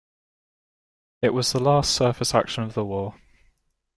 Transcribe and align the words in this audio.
It 1.21 1.31
was 1.31 1.51
the 1.51 1.59
last 1.61 1.91
surface 1.93 2.33
action 2.33 2.63
of 2.63 2.73
the 2.73 2.83
war. 2.83 3.13